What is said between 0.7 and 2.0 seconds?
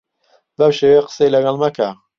شێوەیە قسەی لەگەڵ مەکە.